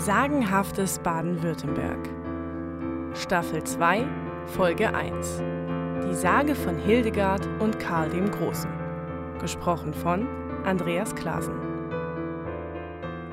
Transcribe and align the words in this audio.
Sagenhaftes 0.00 0.98
Baden-Württemberg. 1.00 2.08
Staffel 3.14 3.62
2, 3.62 4.08
Folge 4.46 4.94
1. 4.94 5.42
Die 6.08 6.14
Sage 6.14 6.54
von 6.54 6.78
Hildegard 6.78 7.46
und 7.60 7.78
Karl 7.78 8.08
dem 8.08 8.30
Großen. 8.30 8.70
Gesprochen 9.40 9.92
von 9.92 10.26
Andreas 10.64 11.14
Klasen. 11.14 11.52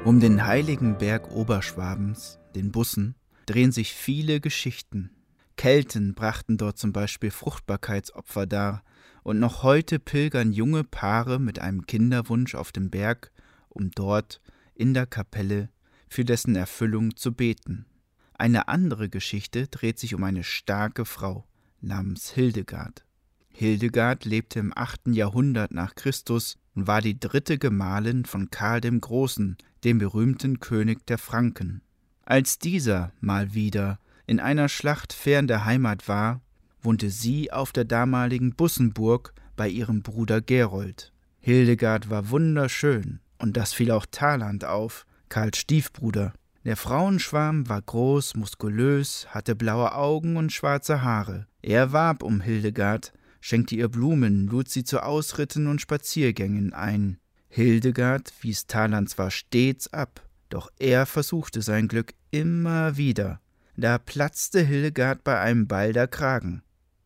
Um 0.04 0.20
den 0.20 0.46
heiligen 0.46 0.98
Berg 0.98 1.32
Oberschwabens, 1.32 2.38
den 2.54 2.74
Bussen, 2.74 3.16
drehen 3.46 3.72
sich 3.72 3.94
viele 3.94 4.42
Geschichten. 4.42 5.12
Kelten 5.56 6.16
brachten 6.16 6.58
dort 6.58 6.78
zum 6.78 6.92
Beispiel 6.92 7.32
Fruchtbarkeitsopfer 7.32 8.46
dar, 8.46 8.84
und 9.24 9.40
noch 9.40 9.64
heute 9.64 10.00
pilgern 10.00 10.52
junge 10.52 10.84
Paare 10.84 11.40
mit 11.40 11.60
einem 11.60 11.86
Kinderwunsch 11.86 12.56
auf 12.56 12.74
dem 12.74 12.90
Berg, 12.90 13.32
um 13.70 13.90
dort 13.92 14.42
in 14.76 14.94
der 14.94 15.06
Kapelle 15.06 15.70
für 16.08 16.26
dessen 16.26 16.56
Erfüllung 16.56 17.16
zu 17.16 17.34
beten. 17.34 17.86
Eine 18.34 18.68
andere 18.68 19.10
Geschichte 19.10 19.68
dreht 19.68 20.00
sich 20.00 20.14
um 20.14 20.24
eine 20.24 20.44
starke 20.44 21.06
Frau 21.06 21.46
namens 21.82 22.32
Hildegard. 22.32 23.06
Hildegard 23.50 24.26
lebte 24.26 24.60
im 24.60 24.72
8. 24.76 25.08
Jahrhundert 25.08 25.72
nach 25.72 25.96
Christus 25.96 26.58
und 26.76 26.86
war 26.86 27.02
die 27.02 27.20
dritte 27.20 27.58
Gemahlin 27.58 28.26
von 28.26 28.52
Karl 28.52 28.82
dem 28.82 29.02
Großen, 29.02 29.58
dem 29.84 29.98
berühmten 29.98 30.60
König 30.60 31.08
der 31.08 31.18
Franken. 31.18 31.82
Als 32.24 32.60
dieser 32.60 33.12
mal 33.20 33.56
wieder 33.56 34.00
in 34.28 34.40
einer 34.40 34.70
Schlacht 34.70 35.14
fern 35.14 35.48
der 35.48 35.66
Heimat 35.66 36.08
war, 36.08 36.42
wohnte 36.82 37.10
sie 37.10 37.52
auf 37.52 37.72
der 37.72 37.86
damaligen 37.86 38.54
Bussenburg 38.54 39.34
bei 39.56 39.68
ihrem 39.68 40.04
Bruder 40.04 40.42
Gerold. 40.42 41.12
Hildegard 41.40 42.10
war 42.10 42.30
wunderschön, 42.30 43.20
und 43.40 43.58
das 43.58 43.74
fiel 43.74 43.92
auch 43.92 44.06
Thaland 44.12 44.66
auf, 44.66 45.06
Karls 45.30 45.58
Stiefbruder. 45.58 46.34
Der 46.64 46.76
Frauenschwarm 46.76 47.70
war 47.70 47.82
groß, 47.82 48.36
muskulös, 48.36 49.28
hatte 49.30 49.56
blaue 49.56 49.96
Augen 49.96 50.36
und 50.36 50.52
schwarze 50.52 51.02
Haare. 51.02 51.48
Er 51.62 51.94
warb 51.94 52.24
um 52.24 52.42
Hildegard, 52.42 53.14
schenkte 53.40 53.76
ihr 53.76 53.88
Blumen, 53.88 54.48
lud 54.48 54.70
sie 54.70 54.84
zu 54.84 55.02
Ausritten 55.02 55.68
und 55.68 55.80
Spaziergängen 55.80 56.74
ein. 56.74 57.20
Hildegard 57.48 58.34
wies 58.42 58.68
Thaland 58.68 59.10
zwar 59.10 59.32
stets 59.32 59.94
ab, 59.94 60.28
doch 60.50 60.70
er 60.78 61.06
versuchte 61.06 61.62
sein 61.62 61.88
Glück 61.88 62.14
immer 62.32 62.98
wieder. 62.98 63.40
Da 63.78 63.98
platzte 63.98 64.60
Hildegard 64.62 65.24
bei 65.24 65.40
einem 65.40 65.68
Ball 65.68 65.94
Kragen. 66.08 66.64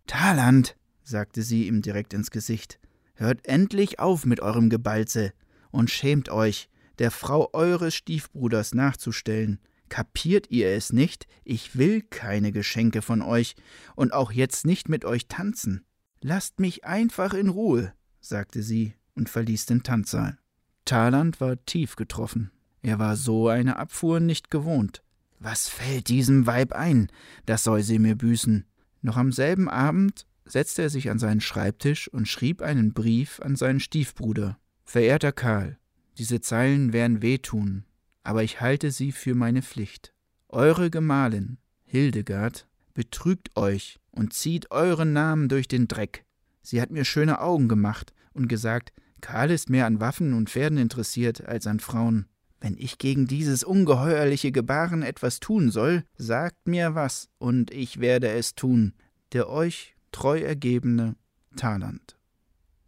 Thaland, 0.08 0.76
sagte 1.04 1.44
sie 1.44 1.68
ihm 1.68 1.82
direkt 1.82 2.14
ins 2.14 2.32
Gesicht, 2.32 2.80
hört 3.14 3.46
endlich 3.46 4.00
auf 4.00 4.26
mit 4.26 4.40
eurem 4.40 4.70
Gebalze 4.70 5.34
und 5.70 5.92
schämt 5.92 6.30
euch, 6.30 6.70
der 7.02 7.10
Frau 7.10 7.50
eures 7.54 7.96
Stiefbruders 7.96 8.76
nachzustellen. 8.76 9.60
Kapiert 9.90 10.52
ihr 10.52 10.70
es 10.70 10.94
nicht? 10.94 11.26
Ich 11.44 11.76
will 11.76 12.04
keine 12.04 12.52
Geschenke 12.52 13.02
von 13.02 13.24
euch 13.24 13.56
und 13.96 14.14
auch 14.14 14.32
jetzt 14.32 14.68
nicht 14.68 14.88
mit 14.88 15.04
euch 15.04 15.28
tanzen. 15.28 15.84
Lasst 16.22 16.60
mich 16.60 16.86
einfach 16.86 17.34
in 17.34 17.50
Ruhe, 17.50 17.92
sagte 18.20 18.62
sie 18.62 18.94
und 19.16 19.30
verließ 19.30 19.66
den 19.66 19.82
Tanzsaal. 19.82 20.38
Thaland 20.86 21.42
war 21.42 21.66
tief 21.66 21.96
getroffen. 21.96 22.52
Er 22.84 23.00
war 23.00 23.16
so 23.16 23.48
eine 23.48 23.80
Abfuhr 23.80 24.20
nicht 24.20 24.52
gewohnt. 24.52 25.02
Was 25.40 25.70
fällt 25.70 26.08
diesem 26.08 26.46
Weib 26.46 26.72
ein? 26.72 27.12
Das 27.48 27.64
soll 27.64 27.82
sie 27.82 27.98
mir 27.98 28.16
büßen. 28.16 28.68
Noch 29.02 29.18
am 29.18 29.32
selben 29.32 29.70
Abend 29.70 30.28
setzte 30.46 30.84
er 30.84 30.92
sich 30.92 31.10
an 31.10 31.18
seinen 31.18 31.42
Schreibtisch 31.42 32.10
und 32.10 32.28
schrieb 32.28 32.62
einen 32.62 32.94
Brief 32.94 33.40
an 33.40 33.56
seinen 33.56 33.80
Stiefbruder. 33.80 34.60
Verehrter 34.84 35.32
Karl, 35.32 35.80
diese 36.18 36.42
Zeilen 36.42 36.94
werden 36.94 37.22
wehtun, 37.22 37.86
aber 38.24 38.44
ich 38.44 38.62
halte 38.62 38.92
sie 38.92 39.12
für 39.12 39.36
meine 39.36 39.62
Pflicht. 39.62 40.14
Eure 40.50 40.90
Gemahlin, 40.90 41.58
Hildegard, 41.84 42.68
betrügt 42.94 43.56
euch 43.56 44.00
und 44.12 44.34
zieht 44.34 44.72
euren 44.72 45.14
Namen 45.14 45.50
durch 45.50 45.68
den 45.68 45.88
Dreck. 45.88 46.26
Sie 46.62 46.82
hat 46.82 46.92
mir 46.92 47.06
schöne 47.06 47.40
Augen 47.40 47.68
gemacht 47.68 48.14
und 48.34 48.48
gesagt, 48.48 48.94
Karl 49.22 49.52
ist 49.52 49.70
mehr 49.70 49.86
an 49.86 50.00
Waffen 50.00 50.34
und 50.34 50.50
Pferden 50.50 50.78
interessiert 50.78 51.46
als 51.46 51.68
an 51.68 51.80
Frauen. 51.80 52.26
Wenn 52.60 52.78
ich 52.78 52.98
gegen 52.98 53.26
dieses 53.26 53.64
ungeheuerliche 53.64 54.52
Gebaren 54.52 55.02
etwas 55.02 55.40
tun 55.40 55.72
soll, 55.72 56.04
sagt 56.16 56.68
mir 56.68 56.94
was, 56.96 57.30
und 57.40 57.72
ich 57.72 58.00
werde 58.00 58.30
es 58.30 58.54
tun, 58.54 58.94
der 59.34 59.50
euch 59.50 59.96
treu 60.12 60.40
ergebene 60.40 61.16
Thaland. 61.56 62.18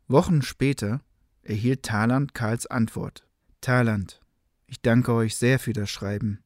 Wochen 0.08 0.42
später 0.42 1.02
erhielt 1.44 1.84
Thaland 1.84 2.34
Karls 2.34 2.68
Antwort. 2.68 3.28
Thaland, 3.62 4.20
ich 4.66 4.82
danke 4.82 5.14
euch 5.14 5.36
sehr 5.36 5.60
für 5.60 5.74
das 5.74 5.90
Schreiben. 5.90 6.40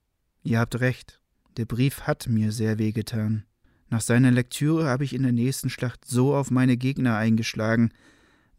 Ihr 0.43 0.59
habt 0.59 0.79
recht, 0.79 1.21
der 1.57 1.65
Brief 1.65 2.01
hat 2.01 2.27
mir 2.27 2.51
sehr 2.51 2.77
wehgetan. 2.77 3.45
Nach 3.89 4.01
seiner 4.01 4.31
Lektüre 4.31 4.87
habe 4.87 5.03
ich 5.03 5.13
in 5.13 5.23
der 5.23 5.31
nächsten 5.31 5.69
Schlacht 5.69 6.05
so 6.05 6.35
auf 6.35 6.51
meine 6.51 6.77
Gegner 6.77 7.17
eingeschlagen, 7.17 7.91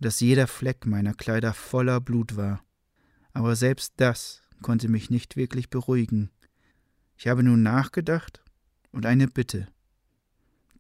dass 0.01 0.21
jeder 0.21 0.47
Fleck 0.47 0.87
meiner 0.87 1.13
Kleider 1.13 1.53
voller 1.53 2.01
Blut 2.01 2.37
war. 2.37 2.65
Aber 3.33 3.57
selbst 3.57 3.95
das 3.97 4.43
konnte 4.63 4.89
mich 4.89 5.11
nicht 5.11 5.37
wirklich 5.37 5.71
beruhigen. 5.71 6.31
Ich 7.17 7.29
habe 7.29 7.43
nun 7.43 7.63
nachgedacht 7.63 8.43
und 8.91 9.07
eine 9.07 9.29
Bitte. 9.29 9.69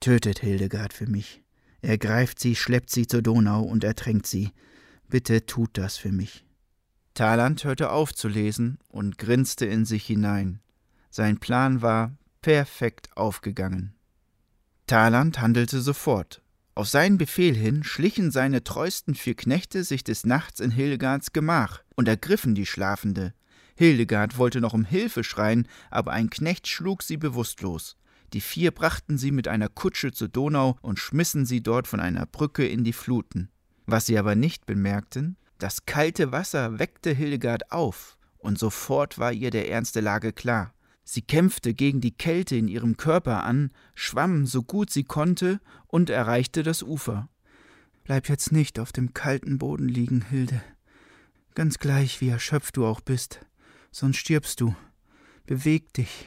Tötet 0.00 0.38
Hildegard 0.38 0.92
für 0.92 1.06
mich. 1.06 1.42
Ergreift 1.82 2.40
sie, 2.40 2.56
schleppt 2.56 2.90
sie 2.90 3.06
zur 3.06 3.22
Donau 3.22 3.62
und 3.62 3.84
ertränkt 3.84 4.26
sie. 4.26 4.52
Bitte 5.08 5.46
tut 5.46 5.70
das 5.72 5.96
für 5.96 6.12
mich. 6.12 6.44
Thaland 7.14 7.64
hörte 7.64 7.91
auf 7.91 8.14
zu 8.14 8.28
lesen 8.28 8.78
und 8.88 9.19
grinste 9.19 9.66
in 9.66 9.84
sich 9.84 10.04
hinein. 10.04 10.60
Sein 11.10 11.38
Plan 11.38 11.82
war 11.82 12.16
perfekt 12.42 13.16
aufgegangen. 13.16 13.94
Thaland 14.86 15.41
handelte 15.41 15.80
sofort. 15.80 16.42
Auf 16.74 16.88
seinen 16.88 17.19
Befehl 17.19 17.56
hin 17.56 17.82
schlichen 17.82 18.30
seine 18.30 18.62
treuesten 18.62 19.14
vier 19.14 19.34
Knechte 19.34 19.82
sich 19.82 20.04
des 20.04 20.24
Nachts 20.24 20.60
in 20.60 20.70
Hildegards 20.70 21.32
Gemach 21.32 21.82
und 21.96 22.06
ergriffen 22.06 22.54
die 22.54 22.66
Schlafende. 22.66 23.34
Hildegard 23.75 24.38
wollte 24.38 24.60
noch 24.60 24.75
um 24.75 24.84
Hilfe 24.84 25.25
schreien, 25.25 25.66
aber 25.90 26.12
ein 26.12 26.30
Knecht 26.30 26.69
schlug 26.69 27.02
sie 27.02 27.16
bewusstlos. 27.16 27.96
Die 28.32 28.40
vier 28.40 28.70
brachten 28.70 29.19
sie 29.19 29.30
mit 29.30 29.48
einer 29.48 29.69
Kutsche 29.69 30.12
zur 30.12 30.28
Donau 30.28 30.76
und 30.82 30.98
schmissen 30.98 31.46
sie 31.46 31.62
dort 31.62 31.88
von 31.88 31.98
einer 31.98 32.26
Brücke 32.26 32.66
in 32.66 32.84
die 32.84 32.92
Fluten. 32.92 33.50
Was 33.91 34.04
sie 34.04 34.19
aber 34.19 34.34
nicht 34.34 34.66
bemerkten, 34.66 35.38
das 35.56 35.87
kalte 35.87 36.31
Wasser 36.31 36.78
weckte 36.78 37.10
Hildegard 37.10 37.72
auf, 37.72 38.19
und 38.37 38.59
sofort 38.59 39.19
war 39.19 39.32
ihr 39.32 39.50
der 39.50 39.71
Ernst 39.71 39.94
der 39.94 40.03
Lage 40.03 40.34
klar. 40.34 40.75
Sie 41.04 41.22
kämpfte 41.22 41.72
gegen 41.72 42.03
die 42.03 42.15
Kälte 42.15 42.54
in 42.54 42.69
ihrem 42.69 42.99
Körper 42.99 43.44
an, 43.44 43.71
schwamm 43.94 44.44
so 44.44 44.62
gut 44.62 44.91
sie 44.91 45.04
konnte 45.04 45.59
und 45.87 46.10
erreichte 46.10 46.62
das 46.62 46.82
Ufer. 46.82 47.31
Bleib 48.04 48.28
jetzt 48.28 48.53
nicht 48.53 48.78
auf 48.78 48.93
dem 48.93 49.15
kalten 49.15 49.56
Boden 49.56 49.88
liegen, 49.88 50.20
Hilde. 50.20 50.60
Ganz 51.55 51.78
gleich, 51.78 52.20
wie 52.20 52.28
erschöpft 52.28 52.76
du 52.76 52.84
auch 52.84 53.00
bist, 53.00 53.41
sonst 53.91 54.19
stirbst 54.19 54.60
du. 54.60 54.76
Beweg 55.47 55.94
dich. 55.94 56.26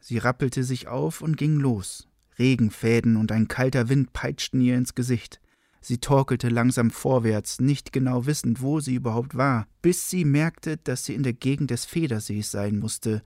Sie 0.00 0.18
rappelte 0.18 0.64
sich 0.64 0.88
auf 0.88 1.20
und 1.20 1.36
ging 1.36 1.60
los. 1.60 2.08
Regenfäden 2.40 3.16
und 3.16 3.30
ein 3.30 3.46
kalter 3.46 3.88
Wind 3.88 4.12
peitschten 4.12 4.60
ihr 4.60 4.76
ins 4.76 4.96
Gesicht. 4.96 5.40
Sie 5.80 5.98
torkelte 5.98 6.48
langsam 6.48 6.90
vorwärts, 6.90 7.60
nicht 7.60 7.92
genau 7.92 8.26
wissend, 8.26 8.60
wo 8.60 8.80
sie 8.80 8.94
überhaupt 8.94 9.36
war, 9.36 9.66
bis 9.80 10.10
sie 10.10 10.24
merkte, 10.24 10.76
dass 10.76 11.04
sie 11.04 11.14
in 11.14 11.22
der 11.22 11.32
Gegend 11.32 11.70
des 11.70 11.84
Federsees 11.84 12.50
sein 12.50 12.78
musste. 12.78 13.22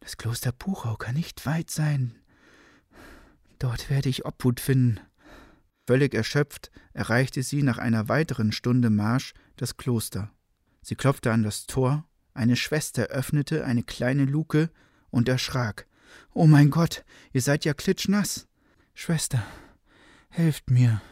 Das 0.00 0.16
Kloster 0.16 0.52
Buchau 0.52 0.96
kann 0.96 1.14
nicht 1.14 1.46
weit 1.46 1.70
sein. 1.70 2.14
Dort 3.58 3.90
werde 3.90 4.08
ich 4.08 4.24
Obhut 4.24 4.60
finden. 4.60 5.00
Völlig 5.86 6.14
erschöpft 6.14 6.70
erreichte 6.92 7.42
sie 7.42 7.62
nach 7.62 7.78
einer 7.78 8.08
weiteren 8.08 8.52
Stunde 8.52 8.90
Marsch 8.90 9.34
das 9.56 9.76
Kloster. 9.76 10.30
Sie 10.82 10.94
klopfte 10.94 11.32
an 11.32 11.42
das 11.42 11.66
Tor, 11.66 12.04
eine 12.34 12.56
Schwester 12.56 13.04
öffnete 13.06 13.64
eine 13.64 13.82
kleine 13.82 14.24
Luke 14.24 14.70
und 15.10 15.28
erschrak. 15.28 15.86
Oh 16.32 16.46
mein 16.46 16.70
Gott, 16.70 17.04
ihr 17.32 17.42
seid 17.42 17.64
ja 17.64 17.74
klitschnass. 17.74 18.46
Schwester, 18.94 19.42
Helft 20.30 20.70
mir, 20.70 21.02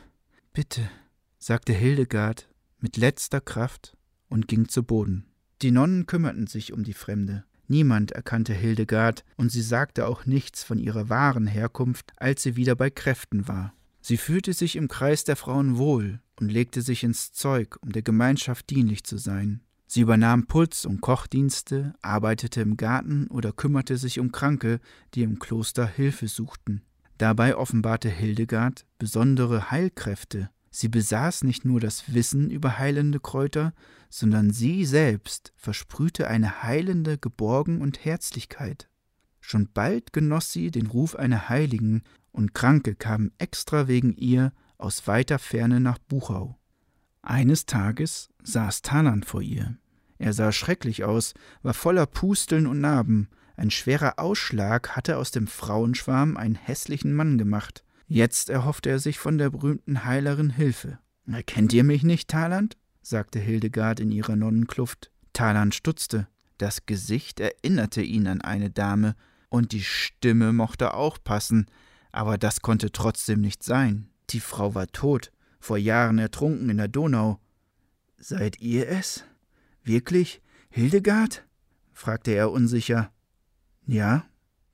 bitte, 0.52 0.88
sagte 1.38 1.72
Hildegard 1.72 2.48
mit 2.78 2.96
letzter 2.96 3.40
Kraft 3.40 3.96
und 4.28 4.46
ging 4.46 4.68
zu 4.68 4.84
Boden. 4.84 5.26
Die 5.62 5.70
Nonnen 5.70 6.06
kümmerten 6.06 6.46
sich 6.46 6.72
um 6.72 6.84
die 6.84 6.92
Fremde. 6.92 7.44
Niemand 7.66 8.12
erkannte 8.12 8.54
Hildegard, 8.54 9.24
und 9.36 9.50
sie 9.50 9.62
sagte 9.62 10.06
auch 10.06 10.26
nichts 10.26 10.62
von 10.62 10.78
ihrer 10.78 11.08
wahren 11.08 11.46
Herkunft, 11.46 12.12
als 12.16 12.42
sie 12.42 12.54
wieder 12.54 12.76
bei 12.76 12.90
Kräften 12.90 13.48
war. 13.48 13.74
Sie 14.00 14.16
fühlte 14.16 14.52
sich 14.52 14.76
im 14.76 14.86
Kreis 14.86 15.24
der 15.24 15.34
Frauen 15.34 15.76
wohl 15.78 16.20
und 16.38 16.52
legte 16.52 16.80
sich 16.82 17.02
ins 17.02 17.32
Zeug, 17.32 17.76
um 17.80 17.90
der 17.90 18.02
Gemeinschaft 18.02 18.70
dienlich 18.70 19.02
zu 19.02 19.16
sein. 19.16 19.62
Sie 19.88 20.02
übernahm 20.02 20.46
Putz- 20.46 20.84
und 20.84 21.00
Kochdienste, 21.00 21.94
arbeitete 22.02 22.60
im 22.60 22.76
Garten 22.76 23.26
oder 23.28 23.52
kümmerte 23.52 23.96
sich 23.96 24.20
um 24.20 24.30
Kranke, 24.30 24.78
die 25.14 25.22
im 25.22 25.40
Kloster 25.40 25.86
Hilfe 25.86 26.28
suchten. 26.28 26.82
Dabei 27.18 27.56
offenbarte 27.56 28.08
Hildegard 28.10 28.86
besondere 28.98 29.70
Heilkräfte. 29.70 30.50
Sie 30.70 30.88
besaß 30.88 31.44
nicht 31.44 31.64
nur 31.64 31.80
das 31.80 32.12
Wissen 32.12 32.50
über 32.50 32.78
heilende 32.78 33.20
Kräuter, 33.20 33.72
sondern 34.10 34.50
sie 34.50 34.84
selbst 34.84 35.52
versprühte 35.56 36.28
eine 36.28 36.62
heilende 36.62 37.16
Geborgen 37.16 37.80
und 37.80 38.04
Herzlichkeit. 38.04 38.88
Schon 39.40 39.68
bald 39.72 40.12
genoss 40.12 40.52
sie 40.52 40.70
den 40.70 40.86
Ruf 40.86 41.16
einer 41.16 41.48
Heiligen, 41.48 42.02
und 42.32 42.52
Kranke 42.52 42.94
kamen 42.94 43.32
extra 43.38 43.88
wegen 43.88 44.12
ihr 44.12 44.52
aus 44.76 45.06
weiter 45.06 45.38
Ferne 45.38 45.80
nach 45.80 45.98
Buchau. 45.98 46.58
Eines 47.22 47.64
Tages 47.64 48.28
saß 48.42 48.82
Talant 48.82 49.24
vor 49.24 49.40
ihr. 49.40 49.78
Er 50.18 50.32
sah 50.34 50.52
schrecklich 50.52 51.04
aus, 51.04 51.32
war 51.62 51.74
voller 51.74 52.06
Pusteln 52.06 52.66
und 52.66 52.80
Narben, 52.80 53.28
ein 53.56 53.70
schwerer 53.70 54.18
Ausschlag 54.18 54.96
hatte 54.96 55.16
aus 55.16 55.30
dem 55.30 55.46
Frauenschwarm 55.46 56.36
einen 56.36 56.54
hässlichen 56.54 57.14
Mann 57.14 57.38
gemacht. 57.38 57.84
Jetzt 58.06 58.50
erhoffte 58.50 58.90
er 58.90 58.98
sich 58.98 59.18
von 59.18 59.38
der 59.38 59.50
berühmten 59.50 60.04
Heilerin 60.04 60.50
Hilfe. 60.50 60.98
Erkennt 61.26 61.72
ihr 61.72 61.84
mich 61.84 62.02
nicht, 62.02 62.28
Talant? 62.28 62.76
sagte 63.02 63.38
Hildegard 63.38 64.00
in 64.00 64.12
ihrer 64.12 64.36
Nonnenkluft. 64.36 65.10
Talant 65.32 65.74
stutzte. 65.74 66.28
Das 66.58 66.86
Gesicht 66.86 67.40
erinnerte 67.40 68.02
ihn 68.02 68.26
an 68.26 68.40
eine 68.40 68.70
Dame, 68.70 69.14
und 69.48 69.72
die 69.72 69.82
Stimme 69.82 70.52
mochte 70.52 70.94
auch 70.94 71.18
passen, 71.22 71.66
aber 72.12 72.36
das 72.36 72.60
konnte 72.62 72.92
trotzdem 72.92 73.40
nicht 73.40 73.62
sein. 73.62 74.08
Die 74.30 74.40
Frau 74.40 74.74
war 74.74 74.88
tot, 74.88 75.30
vor 75.60 75.78
Jahren 75.78 76.18
ertrunken 76.18 76.68
in 76.68 76.78
der 76.78 76.88
Donau. 76.88 77.38
Seid 78.18 78.60
ihr 78.60 78.88
es? 78.88 79.24
Wirklich? 79.84 80.42
Hildegard? 80.68 81.44
fragte 81.92 82.32
er 82.32 82.50
unsicher. 82.50 83.12
Ja, 83.86 84.24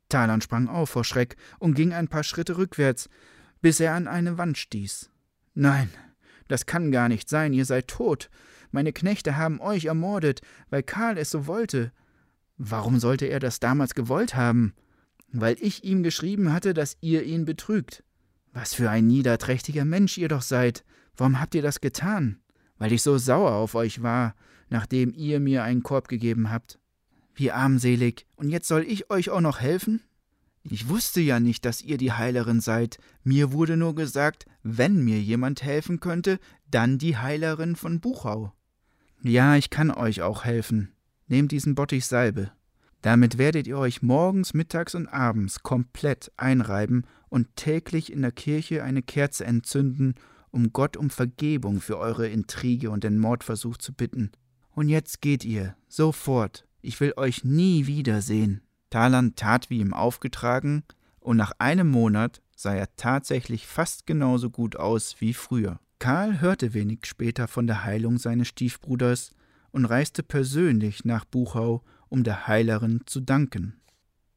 Talan 0.09 0.41
sprang 0.41 0.69
auf 0.69 0.91
vor 0.91 1.05
Schreck 1.05 1.37
und 1.59 1.75
ging 1.75 1.93
ein 1.93 2.09
paar 2.09 2.25
Schritte 2.25 2.59
rückwärts, 2.59 3.09
bis 3.61 3.81
er 3.81 3.94
an 3.94 4.09
eine 4.09 4.37
Wand 4.38 4.59
stieß. 4.59 5.11
Nein, 5.55 5.88
das 6.49 6.67
kann 6.67 6.93
gar 6.93 7.09
nicht 7.09 7.29
sein, 7.29 7.53
ihr 7.53 7.64
seid 7.64 7.88
tot. 7.88 8.31
Meine 8.70 8.93
Knechte 8.93 9.37
haben 9.37 9.61
euch 9.61 9.87
ermordet, 9.87 10.41
weil 10.70 10.82
Karl 10.82 11.19
es 11.19 11.31
so 11.31 11.47
wollte. 11.47 11.93
Warum 12.56 12.99
sollte 12.99 13.26
er 13.26 13.41
das 13.41 13.61
damals 13.61 13.94
gewollt 13.94 14.35
haben? 14.35 14.75
Weil 15.32 15.56
ich 15.61 15.85
ihm 15.85 16.03
geschrieben 16.03 16.53
hatte, 16.53 16.75
dass 16.75 16.97
ihr 17.00 17.23
ihn 17.23 17.44
betrügt. 17.44 18.05
Was 18.53 18.75
für 18.75 18.91
ein 18.91 19.06
niederträchtiger 19.06 19.85
Mensch 19.85 20.19
ihr 20.19 20.29
doch 20.29 20.43
seid. 20.43 20.85
Warum 21.17 21.41
habt 21.41 21.55
ihr 21.55 21.62
das 21.62 21.81
getan? 21.81 22.38
Weil 22.76 22.93
ich 22.93 23.03
so 23.03 23.17
sauer 23.17 23.53
auf 23.53 23.75
euch 23.75 24.03
war, 24.03 24.35
nachdem 24.69 25.15
ihr 25.15 25.41
mir 25.41 25.62
einen 25.65 25.82
Korb 25.82 26.08
gegeben 26.08 26.50
habt. 26.50 26.79
Wie 27.34 27.50
armselig. 27.50 28.26
Und 28.37 28.50
jetzt 28.50 28.69
soll 28.69 28.82
ich 28.82 29.11
euch 29.11 29.31
auch 29.31 29.40
noch 29.40 29.61
helfen? 29.61 30.02
Ich 30.64 30.88
wusste 30.88 31.20
ja 31.20 31.40
nicht, 31.40 31.64
dass 31.64 31.82
ihr 31.82 31.99
die 31.99 32.12
Heilerin 32.12 32.61
seid. 32.61 32.99
Mir 33.25 33.52
wurde 33.52 33.76
nur 33.76 33.94
gesagt, 33.94 34.46
wenn 34.62 35.05
mir 35.05 35.20
jemand 35.20 35.62
helfen 35.62 35.99
könnte, 35.99 36.38
dann 36.70 36.99
die 36.99 37.17
Heilerin 37.17 37.75
von 37.75 38.00
Buchau. 38.00 38.52
Ja, 39.23 39.56
ich 39.56 39.70
kann 39.70 39.90
euch 39.90 40.23
auch 40.23 40.44
helfen. 40.44 40.93
Nehmt 41.26 41.52
diesen 41.52 41.75
Bottich 41.75 42.06
Salbe. 42.06 42.52
Damit 43.02 43.37
werdet 43.37 43.67
ihr 43.67 43.79
euch 43.79 44.02
morgens, 44.02 44.55
mittags 44.55 44.94
und 44.94 45.08
abends 45.08 45.64
komplett 45.64 46.31
einreiben 46.37 47.05
und 47.29 47.56
täglich 47.56 48.12
in 48.12 48.23
der 48.23 48.31
Kirche 48.31 48.84
eine 48.84 49.02
Kerze 49.02 49.44
entzünden, 49.44 50.14
um 50.50 50.73
Gott 50.73 50.96
um 50.96 51.11
Vergebung 51.11 51.81
für 51.81 51.99
eure 51.99 52.29
Intrige 52.29 52.90
und 52.90 53.02
den 53.02 53.19
Mordversuch 53.19 53.79
zu 53.79 53.93
bitten. 53.93 54.31
Und 54.70 54.88
jetzt 54.88 55.20
geht 55.20 55.44
ihr, 55.44 55.76
sofort, 55.88 56.67
ich 56.82 57.00
will 57.00 57.14
euch 57.17 57.44
nie 57.44 57.87
wiedersehen. 57.87 58.61
Talan 58.90 59.34
tat 59.37 59.70
wie 59.70 59.79
ihm 59.79 59.94
aufgetragen, 59.94 60.84
und 61.20 61.37
nach 61.37 61.52
einem 61.58 61.88
Monat 61.88 62.43
sah 62.56 62.75
er 62.75 62.94
tatsächlich 62.96 63.67
fast 63.67 64.06
genauso 64.06 64.50
gut 64.50 64.76
aus 64.76 65.17
wie 65.20 65.34
früher. 65.34 65.81
Karl 65.99 66.40
hörte 66.40 66.75
wenig 66.75 67.06
später 67.06 67.46
von 67.46 67.69
der 67.69 67.84
Heilung 67.84 68.19
seines 68.19 68.49
Stiefbruders 68.49 69.31
und 69.70 69.84
reiste 69.84 70.25
persönlich 70.25 71.05
nach 71.05 71.25
Buchau, 71.25 71.82
um 72.08 72.25
der 72.25 72.49
Heilerin 72.49 73.02
zu 73.06 73.20
danken. 73.20 73.81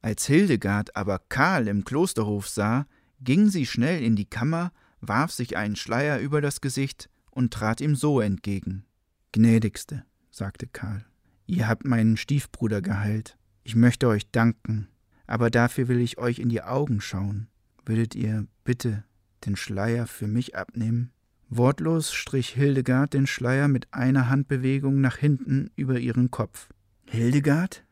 Als 0.01 0.27
Hildegard 0.27 0.95
aber 0.95 1.19
Karl 1.27 1.67
im 1.67 1.83
Klosterhof 1.83 2.47
sah, 2.47 2.85
ging 3.19 3.49
sie 3.49 3.65
schnell 3.65 4.03
in 4.03 4.15
die 4.15 4.29
Kammer, 4.29 4.71
warf 5.01 5.31
sich 5.31 5.57
einen 5.57 5.75
Schleier 5.75 6.19
über 6.19 6.41
das 6.41 6.61
Gesicht 6.61 7.09
und 7.31 7.51
trat 7.51 7.81
ihm 7.81 7.95
so 7.95 8.21
entgegen. 8.21 8.85
Gnädigste, 9.31 10.05
sagte 10.29 10.67
Karl, 10.67 11.05
Ihr 11.47 11.67
habt 11.67 11.85
meinen 11.85 12.17
Stiefbruder 12.17 12.81
geheilt. 12.81 13.37
Ich 13.63 13.75
möchte 13.75 14.07
euch 14.07 14.29
danken, 14.31 14.87
aber 15.27 15.49
dafür 15.49 15.87
will 15.87 15.99
ich 15.99 16.17
euch 16.17 16.39
in 16.39 16.49
die 16.49 16.61
Augen 16.61 17.01
schauen. 17.01 17.47
Würdet 17.85 18.15
ihr 18.15 18.47
bitte 18.63 19.03
den 19.45 19.55
Schleier 19.55 20.07
für 20.07 20.27
mich 20.27 20.55
abnehmen? 20.55 21.11
Wortlos 21.49 22.13
strich 22.13 22.49
Hildegard 22.49 23.13
den 23.13 23.27
Schleier 23.27 23.67
mit 23.67 23.93
einer 23.93 24.29
Handbewegung 24.29 25.01
nach 25.01 25.17
hinten 25.17 25.69
über 25.75 25.99
ihren 25.99 26.31
Kopf. 26.31 26.69
Hildegard? 27.07 27.83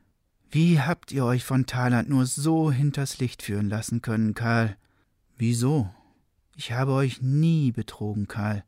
Wie 0.50 0.80
habt 0.80 1.12
ihr 1.12 1.26
euch 1.26 1.44
von 1.44 1.66
Thaland 1.66 2.10
nur 2.10 2.26
so 2.26 2.72
hinters 2.72 3.20
Licht 3.20 3.44
führen 3.44 3.70
lassen 3.70 4.02
können, 4.02 4.34
Karl? 4.34 4.76
Wieso? 5.38 5.90
Ich 6.56 6.72
habe 6.72 6.92
euch 6.92 7.22
nie 7.22 7.72
betrogen, 7.72 8.28
Karl. 8.28 8.64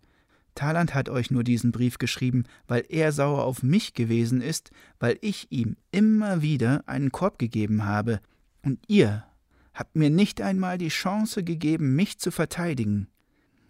Thaland 0.56 0.94
hat 0.94 1.10
euch 1.10 1.32
nur 1.32 1.44
diesen 1.44 1.72
Brief 1.72 1.98
geschrieben, 1.98 2.46
weil 2.68 2.86
er 2.90 3.12
sauer 3.12 3.44
auf 3.44 3.62
mich 3.62 3.94
gewesen 3.94 4.42
ist, 4.42 4.72
weil 5.00 5.18
ich 5.22 5.52
ihm 5.52 5.76
immer 5.92 6.42
wieder 6.42 6.84
einen 6.88 7.12
Korb 7.12 7.38
gegeben 7.38 7.86
habe. 7.86 8.22
Und 8.64 8.80
ihr 8.88 9.26
habt 9.74 9.96
mir 9.96 10.10
nicht 10.10 10.42
einmal 10.42 10.78
die 10.78 10.88
Chance 10.88 11.44
gegeben, 11.44 11.96
mich 11.96 12.18
zu 12.18 12.32
verteidigen. 12.32 13.08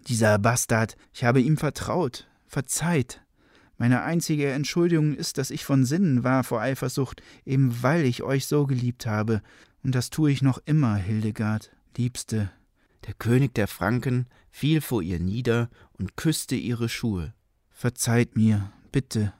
Dieser 0.07 0.37
Bastard, 0.37 0.95
ich 1.13 1.23
habe 1.23 1.41
ihm 1.41 1.57
vertraut, 1.57 2.27
verzeiht. 2.45 3.21
Meine 3.77 4.03
einzige 4.03 4.51
Entschuldigung 4.51 5.15
ist, 5.15 5.37
dass 5.37 5.49
ich 5.49 5.65
von 5.65 5.83
Sinnen 5.83 6.23
war 6.23 6.43
vor 6.43 6.61
Eifersucht, 6.61 7.21
eben 7.45 7.81
weil 7.81 8.05
ich 8.05 8.23
euch 8.23 8.45
so 8.45 8.67
geliebt 8.67 9.05
habe. 9.05 9.41
Und 9.83 9.95
das 9.95 10.11
tue 10.11 10.31
ich 10.31 10.41
noch 10.41 10.59
immer, 10.65 10.95
Hildegard, 10.95 11.71
Liebste. 11.97 12.51
Der 13.05 13.13
König 13.13 13.53
der 13.55 13.67
Franken 13.67 14.27
fiel 14.49 14.79
vor 14.79 15.01
ihr 15.01 15.19
nieder 15.19 15.69
und 15.97 16.17
küsste 16.17 16.55
ihre 16.55 16.89
Schuhe. 16.89 17.33
Verzeiht 17.69 18.35
mir, 18.35 18.71
bitte. 18.91 19.33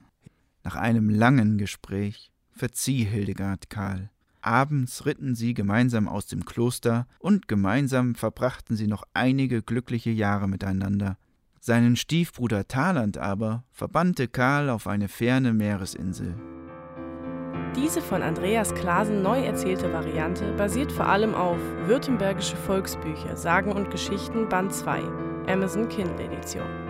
Nach 0.63 0.75
einem 0.75 1.10
langen 1.10 1.57
Gespräch 1.57 2.31
verzieh 2.52 3.04
Hildegard 3.04 3.69
Karl. 3.69 4.10
Abends 4.42 5.06
ritten 5.06 5.34
sie 5.36 5.54
gemeinsam 5.54 6.07
aus 6.07 6.28
dem 6.28 6.46
Kloster 6.46 7.07
und 7.19 7.48
gemeinsam 7.48 8.13
verbrachten 8.13 8.75
sie 8.75 8.88
noch 8.88 9.04
einige 9.13 9.63
glückliche 9.63 10.12
Jahre 10.12 10.48
miteinander. 10.48 11.18
Seinen 11.60 11.96
Stiefbruder 11.96 12.68
Thaland 12.68 13.18
aber 13.18 13.63
verbannte 13.72 14.28
Karl 14.28 14.69
auf 14.69 14.86
eine 14.86 15.08
ferne 15.08 15.51
Meeresinsel. 15.51 16.36
Diese 17.75 18.01
von 18.01 18.22
Andreas 18.22 18.74
Klasen 18.75 19.22
neu 19.22 19.41
erzählte 19.44 19.91
Variante 19.91 20.53
basiert 20.53 20.91
vor 20.91 21.08
allem 21.08 21.34
auf 21.34 21.58
Württembergische 21.88 22.56
Volksbücher, 22.56 23.36
Sagen 23.36 23.72
und 23.72 23.89
Geschichten 23.89 24.48
Band 24.48 24.74
2, 24.74 25.01
Amazon 25.48 25.88
Kindle 25.88 26.25
Edition. 26.25 26.85